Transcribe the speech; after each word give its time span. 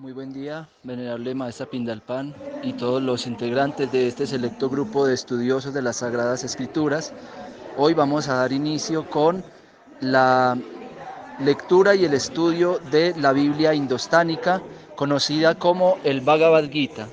Muy 0.00 0.12
buen 0.12 0.32
día, 0.32 0.66
venerable 0.82 1.34
maestra 1.34 1.66
Pindalpan 1.66 2.34
y 2.62 2.72
todos 2.72 3.02
los 3.02 3.26
integrantes 3.26 3.92
de 3.92 4.08
este 4.08 4.26
selecto 4.26 4.70
grupo 4.70 5.04
de 5.04 5.12
estudiosos 5.12 5.74
de 5.74 5.82
las 5.82 5.96
Sagradas 5.96 6.42
Escrituras. 6.42 7.12
Hoy 7.76 7.92
vamos 7.92 8.26
a 8.28 8.36
dar 8.36 8.50
inicio 8.50 9.10
con 9.10 9.44
la 10.00 10.56
lectura 11.38 11.94
y 11.94 12.06
el 12.06 12.14
estudio 12.14 12.78
de 12.90 13.14
la 13.18 13.34
Biblia 13.34 13.74
indostánica, 13.74 14.62
conocida 14.96 15.56
como 15.56 15.98
el 16.02 16.22
Bhagavad 16.22 16.70
Gita. 16.70 17.06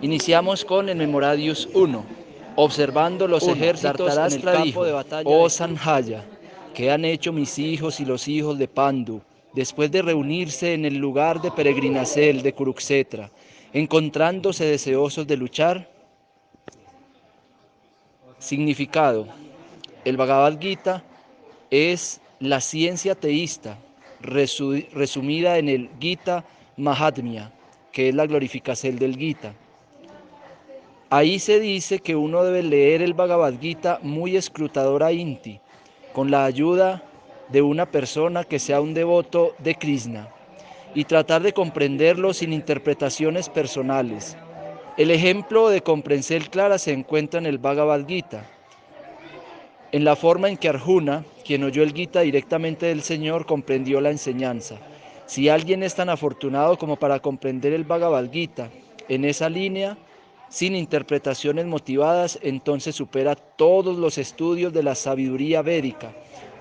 Iniciamos 0.00 0.64
con 0.64 0.88
el 0.88 0.98
Memoradius 0.98 1.68
1, 1.74 2.04
observando 2.54 3.26
los 3.26 3.42
ejércitos 3.42 4.16
en 4.16 4.32
el 4.34 4.42
campo 4.42 4.84
de 4.84 4.92
batalla. 4.92 5.28
Oh 5.28 5.50
Sanjaya, 5.50 6.22
¿qué 6.74 6.92
han 6.92 7.04
hecho 7.04 7.32
mis 7.32 7.58
hijos 7.58 7.98
y 7.98 8.04
los 8.04 8.28
hijos 8.28 8.56
de 8.56 8.68
Pandu? 8.68 9.20
Después 9.52 9.90
de 9.90 10.02
reunirse 10.02 10.74
en 10.74 10.84
el 10.84 10.96
lugar 10.96 11.40
de 11.40 11.50
peregrinacel 11.50 12.42
de 12.42 12.52
Kuruksetra, 12.52 13.30
encontrándose 13.72 14.64
deseosos 14.64 15.26
de 15.26 15.36
luchar? 15.36 15.90
Significado. 18.38 19.26
El 20.04 20.16
Bhagavad 20.16 20.58
Gita 20.58 21.02
es 21.70 22.20
la 22.38 22.60
ciencia 22.60 23.14
teísta 23.14 23.78
resumida 24.20 25.58
en 25.58 25.68
el 25.68 25.90
Gita 25.98 26.44
Mahatmya, 26.76 27.52
que 27.92 28.08
es 28.08 28.14
la 28.14 28.26
glorificación 28.26 28.96
del 28.96 29.16
Gita. 29.16 29.54
Ahí 31.10 31.38
se 31.38 31.58
dice 31.58 31.98
que 31.98 32.14
uno 32.14 32.44
debe 32.44 32.62
leer 32.62 33.02
el 33.02 33.14
Bhagavad 33.14 33.54
Gita 33.60 33.98
muy 34.02 34.36
escrutadora 34.36 35.12
inti, 35.12 35.60
con 36.12 36.30
la 36.30 36.44
ayuda 36.44 37.02
de 37.52 37.62
una 37.62 37.86
persona 37.86 38.44
que 38.44 38.58
sea 38.58 38.80
un 38.80 38.94
devoto 38.94 39.54
de 39.58 39.74
Krishna 39.74 40.28
y 40.94 41.04
tratar 41.04 41.42
de 41.42 41.52
comprenderlo 41.52 42.32
sin 42.32 42.52
interpretaciones 42.52 43.48
personales. 43.48 44.36
El 44.96 45.10
ejemplo 45.10 45.68
de 45.68 45.82
comprensión 45.82 46.42
clara 46.50 46.78
se 46.78 46.92
encuentra 46.92 47.38
en 47.38 47.46
el 47.46 47.58
Bhagavad 47.58 48.06
Gita, 48.06 48.44
en 49.92 50.04
la 50.04 50.16
forma 50.16 50.48
en 50.48 50.56
que 50.56 50.68
Arjuna, 50.68 51.24
quien 51.44 51.64
oyó 51.64 51.82
el 51.82 51.92
Gita 51.92 52.20
directamente 52.20 52.86
del 52.86 53.02
Señor, 53.02 53.46
comprendió 53.46 54.00
la 54.00 54.10
enseñanza. 54.10 54.76
Si 55.26 55.48
alguien 55.48 55.82
es 55.82 55.94
tan 55.94 56.08
afortunado 56.08 56.76
como 56.76 56.96
para 56.96 57.20
comprender 57.20 57.72
el 57.72 57.84
Bhagavad 57.84 58.30
Gita 58.30 58.68
en 59.08 59.24
esa 59.24 59.48
línea, 59.48 59.96
sin 60.50 60.74
interpretaciones 60.74 61.64
motivadas, 61.64 62.38
entonces 62.42 62.96
supera 62.96 63.36
todos 63.36 63.96
los 63.96 64.18
estudios 64.18 64.72
de 64.72 64.82
la 64.82 64.94
sabiduría 64.94 65.62
védica 65.62 66.12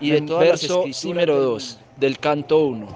y 0.00 0.14
en 0.14 0.26
verso 0.26 0.84
número 1.04 1.40
2 1.40 1.80
del 1.96 2.18
canto 2.18 2.66
1. 2.66 2.86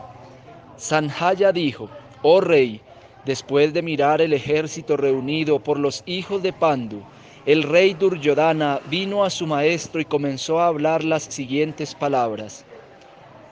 Sanjaya 0.77 1.51
dijo, 1.51 1.89
oh 2.23 2.41
rey, 2.41 2.81
después 3.25 3.73
de 3.73 3.83
mirar 3.83 4.21
el 4.21 4.35
ejército 4.35 4.97
reunido 4.97 5.59
por 5.59 5.79
los 5.79 6.03
hijos 6.07 6.43
de 6.43 6.53
Pandu, 6.53 7.03
el 7.47 7.63
rey 7.63 7.95
Duryodhana 7.95 8.81
vino 8.89 9.25
a 9.25 9.31
su 9.31 9.47
maestro 9.47 10.01
y 10.01 10.05
comenzó 10.05 10.61
a 10.61 10.67
hablar 10.67 11.03
las 11.03 11.25
siguientes 11.25 11.95
palabras. 11.95 12.65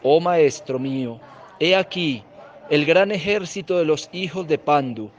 Oh 0.03 0.21
maestro 0.21 0.79
mío, 0.79 1.19
he 1.59 1.75
aquí 1.75 2.23
el 2.69 2.85
gran 2.85 3.11
ejército 3.11 3.79
de 3.79 3.85
los 3.85 4.09
hijos 4.13 4.47
de 4.47 4.59
Pandu, 4.59 5.11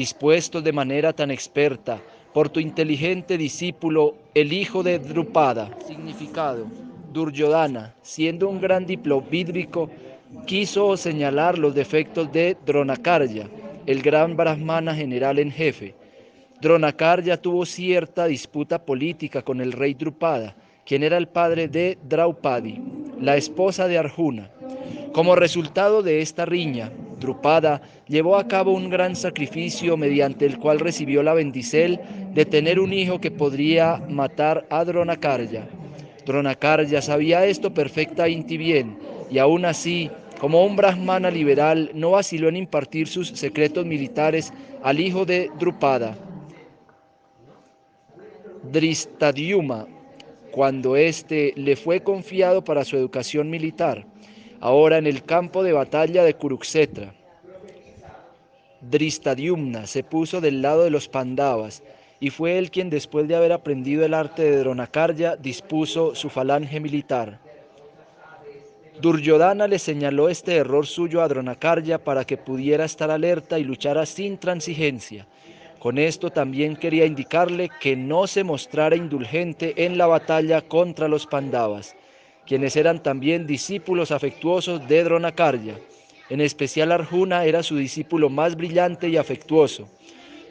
dispuestos 0.00 0.64
de 0.64 0.72
manera 0.72 1.12
tan 1.12 1.30
experta 1.30 2.00
por 2.32 2.48
tu 2.48 2.58
inteligente 2.58 3.36
discípulo, 3.36 4.14
el 4.32 4.50
hijo 4.50 4.82
de 4.82 4.98
Drupada. 4.98 5.68
Significado 5.86 6.64
Duryodhana, 7.12 7.94
siendo 8.00 8.48
un 8.48 8.62
gran 8.62 8.86
diplovídrico, 8.86 9.90
quiso 10.46 10.96
señalar 10.96 11.58
los 11.58 11.74
defectos 11.74 12.32
de 12.32 12.56
Dronakarya, 12.64 13.46
el 13.84 14.00
gran 14.00 14.38
brahmana 14.38 14.94
general 14.94 15.38
en 15.38 15.50
jefe. 15.50 15.94
Dronakarya 16.62 17.36
tuvo 17.36 17.66
cierta 17.66 18.24
disputa 18.24 18.82
política 18.82 19.42
con 19.42 19.60
el 19.60 19.72
rey 19.72 19.92
Drupada, 19.92 20.56
quien 20.86 21.02
era 21.02 21.18
el 21.18 21.28
padre 21.28 21.68
de 21.68 21.98
Draupadi, 22.08 22.80
la 23.20 23.36
esposa 23.36 23.86
de 23.86 23.98
Arjuna. 23.98 24.50
Como 25.12 25.36
resultado 25.36 26.02
de 26.02 26.22
esta 26.22 26.46
riña, 26.46 26.90
Drupada 27.20 27.82
llevó 28.08 28.36
a 28.36 28.48
cabo 28.48 28.72
un 28.72 28.90
gran 28.90 29.14
sacrificio 29.14 29.96
mediante 29.96 30.46
el 30.46 30.58
cual 30.58 30.80
recibió 30.80 31.22
la 31.22 31.34
bendicel 31.34 32.00
de 32.32 32.44
tener 32.44 32.80
un 32.80 32.92
hijo 32.92 33.20
que 33.20 33.30
podría 33.30 34.02
matar 34.08 34.66
a 34.70 34.84
Dronakarya. 34.84 35.68
Dronakarya 36.26 37.02
sabía 37.02 37.44
esto 37.44 37.72
perfectamente 37.72 38.56
bien 38.56 38.98
y 39.30 39.38
aún 39.38 39.64
así, 39.64 40.10
como 40.40 40.64
un 40.64 40.74
brahmana 40.74 41.30
liberal, 41.30 41.90
no 41.94 42.12
vaciló 42.12 42.48
en 42.48 42.56
impartir 42.56 43.06
sus 43.06 43.28
secretos 43.28 43.86
militares 43.86 44.52
al 44.82 44.98
hijo 44.98 45.24
de 45.24 45.50
Drupada, 45.58 46.16
Dristadyuma, 48.62 49.86
cuando 50.50 50.96
éste 50.96 51.52
le 51.56 51.76
fue 51.76 52.00
confiado 52.00 52.62
para 52.62 52.84
su 52.84 52.96
educación 52.96 53.48
militar, 53.50 54.04
ahora 54.60 54.98
en 54.98 55.06
el 55.06 55.24
campo 55.24 55.62
de 55.62 55.72
batalla 55.72 56.22
de 56.22 56.34
Kuruksetra. 56.34 57.14
Dristadyumna 58.82 59.86
se 59.86 60.04
puso 60.04 60.40
del 60.40 60.62
lado 60.62 60.84
de 60.84 60.90
los 60.90 61.08
Pandavas 61.08 61.82
y 62.18 62.30
fue 62.30 62.58
él 62.58 62.70
quien 62.70 62.90
después 62.90 63.26
de 63.26 63.36
haber 63.36 63.52
aprendido 63.52 64.04
el 64.04 64.14
arte 64.14 64.42
de 64.42 64.58
Dronakarya 64.58 65.36
dispuso 65.36 66.14
su 66.14 66.28
falange 66.28 66.78
militar. 66.80 67.38
Duryodhana 69.00 69.66
le 69.66 69.78
señaló 69.78 70.28
este 70.28 70.56
error 70.56 70.86
suyo 70.86 71.22
a 71.22 71.28
Dronakarya 71.28 72.04
para 72.04 72.26
que 72.26 72.36
pudiera 72.36 72.84
estar 72.84 73.10
alerta 73.10 73.58
y 73.58 73.64
luchara 73.64 74.04
sin 74.04 74.36
transigencia. 74.36 75.26
Con 75.78 75.96
esto 75.96 76.28
también 76.28 76.76
quería 76.76 77.06
indicarle 77.06 77.70
que 77.80 77.96
no 77.96 78.26
se 78.26 78.44
mostrara 78.44 78.96
indulgente 78.96 79.86
en 79.86 79.96
la 79.96 80.06
batalla 80.06 80.60
contra 80.60 81.08
los 81.08 81.26
Pandavas, 81.26 81.96
quienes 82.46 82.76
eran 82.76 83.02
también 83.02 83.46
discípulos 83.46 84.10
afectuosos 84.10 84.86
de 84.88 85.04
Dronakarya. 85.04 85.78
En 86.28 86.40
especial 86.40 86.92
Arjuna 86.92 87.44
era 87.44 87.62
su 87.62 87.76
discípulo 87.76 88.30
más 88.30 88.56
brillante 88.56 89.08
y 89.08 89.16
afectuoso. 89.16 89.88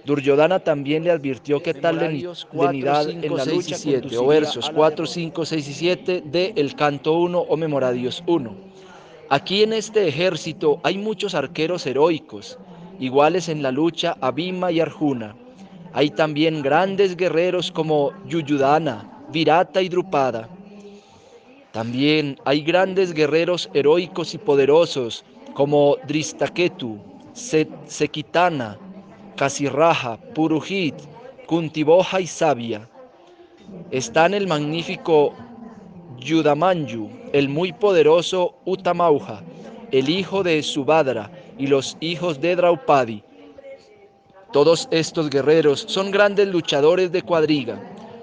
Duryodhana 0.06 0.60
también 0.60 1.04
le 1.04 1.12
advirtió 1.12 1.62
que 1.62 1.74
tal 1.74 2.00
lenidad 2.00 3.10
en 3.10 3.36
la 3.36 3.46
lucha 3.46 3.78
7, 3.78 4.18
o 4.18 4.28
versos 4.28 4.70
4, 4.70 5.06
5, 5.06 5.46
6 5.46 5.68
y 5.68 5.74
7 5.74 6.24
de 6.26 6.54
El 6.56 6.76
Canto 6.76 7.14
1 7.14 7.40
o 7.40 7.58
Memoradios 7.58 8.24
1. 8.26 8.56
Aquí 9.30 9.62
en 9.62 9.74
este 9.74 10.08
ejército 10.08 10.80
hay 10.84 10.98
muchos 10.98 11.36
arqueros 11.36 11.86
heroicos, 11.86 12.58
iguales 13.00 13.50
en 13.50 13.62
la 13.62 13.72
lucha 13.72 14.18
a 14.22 14.32
Bhima 14.32 14.72
y 14.72 14.80
Arjuna. 14.80 15.36
Hay 15.94 16.10
también 16.12 16.62
grandes 16.62 17.16
guerreros 17.16 17.72
como 17.72 18.12
Yuyudana, 18.28 19.24
Virata 19.32 19.82
y 19.82 19.90
Drupada. 19.90 20.50
También 21.72 22.40
hay 22.46 22.62
grandes 22.62 23.14
guerreros 23.14 23.70
heroicos 23.74 24.34
y 24.34 24.40
poderosos 24.40 25.24
como 25.54 25.98
Dristaketu, 26.08 26.98
Sekitana, 27.34 28.78
Kasirraja, 29.36 30.18
Purujit, 30.34 30.96
Kuntiboja 31.46 32.22
y 32.22 32.28
Sabia. 32.28 32.90
Están 33.92 34.34
el 34.34 34.48
magnífico 34.48 35.34
Yudamanyu, 36.18 37.10
el 37.34 37.50
muy 37.50 37.72
poderoso 37.72 38.56
Utamauja, 38.66 39.44
el 39.92 40.10
hijo 40.10 40.42
de 40.42 40.64
Subadra 40.64 41.30
y 41.58 41.68
los 41.68 41.98
hijos 42.00 42.42
de 42.42 42.56
Draupadi. 42.56 43.24
Todos 44.52 44.88
estos 44.90 45.30
guerreros 45.30 45.86
son 45.88 46.10
grandes 46.10 46.48
luchadores 46.48 47.12
de 47.12 47.22
cuadriga. 47.22 47.80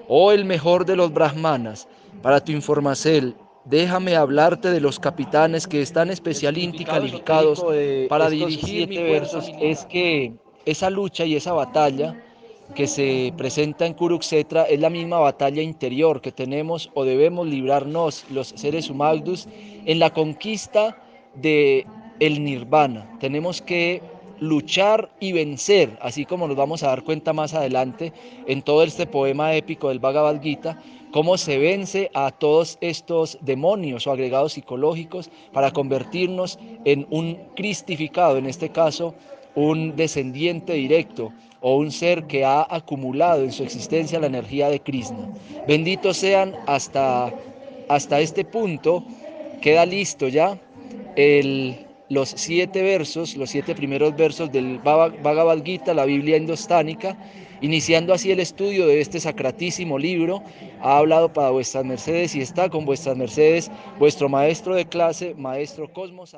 Oh 0.09 0.33
el 0.33 0.43
mejor 0.43 0.85
de 0.85 0.97
los 0.97 1.13
brahmanas, 1.13 1.87
para 2.21 2.43
tu 2.43 2.51
información, 2.51 3.35
déjame 3.65 4.15
hablarte 4.15 4.71
de 4.71 4.79
los 4.79 4.99
capitanes 4.99 5.67
que 5.67 5.81
están 5.81 6.09
especialmente 6.09 6.83
calificados 6.85 7.63
para 8.09 8.29
dirigir 8.29 8.59
siete 8.63 9.03
versos. 9.03 9.51
Es 9.59 9.85
que 9.85 10.33
esa 10.65 10.89
lucha 10.89 11.25
y 11.25 11.35
esa 11.35 11.53
batalla 11.53 12.15
que 12.75 12.87
se 12.87 13.33
presenta 13.37 13.85
en 13.85 13.93
Kuruksetra 13.93 14.63
es 14.63 14.79
la 14.79 14.89
misma 14.89 15.19
batalla 15.19 15.61
interior 15.61 16.21
que 16.21 16.31
tenemos 16.31 16.91
o 16.93 17.05
debemos 17.05 17.47
librarnos 17.47 18.25
los 18.29 18.49
seres 18.49 18.89
humanos 18.89 19.47
en 19.85 19.99
la 19.99 20.09
conquista 20.09 21.01
de 21.35 21.85
el 22.19 22.43
nirvana. 22.43 23.09
Tenemos 23.19 23.61
que 23.61 24.01
luchar 24.39 25.09
y 25.19 25.31
vencer, 25.31 25.97
así 26.01 26.25
como 26.25 26.47
nos 26.47 26.57
vamos 26.57 26.83
a 26.83 26.87
dar 26.87 27.03
cuenta 27.03 27.33
más 27.33 27.53
adelante 27.53 28.13
en 28.45 28.61
todo 28.61 28.83
este 28.83 29.07
poema 29.07 29.55
épico 29.55 29.89
del 29.89 29.99
Bhagavad 29.99 30.41
Gita, 30.41 30.81
cómo 31.11 31.37
se 31.37 31.57
vence 31.57 32.11
a 32.13 32.31
todos 32.31 32.77
estos 32.81 33.37
demonios 33.41 34.07
o 34.07 34.11
agregados 34.11 34.53
psicológicos 34.53 35.29
para 35.51 35.71
convertirnos 35.71 36.59
en 36.85 37.07
un 37.09 37.37
cristificado, 37.55 38.37
en 38.37 38.45
este 38.45 38.69
caso 38.69 39.15
un 39.55 39.95
descendiente 39.95 40.73
directo 40.73 41.33
o 41.61 41.77
un 41.77 41.91
ser 41.91 42.27
que 42.27 42.45
ha 42.45 42.67
acumulado 42.69 43.43
en 43.43 43.51
su 43.51 43.63
existencia 43.63 44.19
la 44.19 44.27
energía 44.27 44.69
de 44.69 44.79
Krishna. 44.79 45.29
Benditos 45.67 46.17
sean 46.17 46.53
hasta, 46.67 47.33
hasta 47.89 48.19
este 48.19 48.45
punto, 48.45 49.03
queda 49.61 49.85
listo 49.85 50.27
ya 50.27 50.59
el 51.15 51.86
los 52.09 52.29
siete 52.29 52.81
versos, 52.83 53.35
los 53.35 53.49
siete 53.49 53.75
primeros 53.75 54.15
versos 54.15 54.51
del 54.51 54.79
Bhagavad 54.79 55.63
Gita, 55.63 55.93
la 55.93 56.05
Biblia 56.05 56.37
indostánica, 56.37 57.17
iniciando 57.61 58.13
así 58.13 58.31
el 58.31 58.39
estudio 58.39 58.87
de 58.87 59.01
este 59.01 59.19
sacratísimo 59.19 59.97
libro. 59.99 60.41
Ha 60.81 60.97
hablado 60.97 61.33
para 61.33 61.49
vuestras 61.49 61.83
mercedes 61.85 62.35
y 62.35 62.41
está 62.41 62.69
con 62.69 62.85
vuestras 62.85 63.17
mercedes 63.17 63.69
vuestro 63.99 64.29
maestro 64.29 64.75
de 64.75 64.85
clase, 64.85 65.33
maestro 65.35 65.91
Cosmos. 65.91 66.35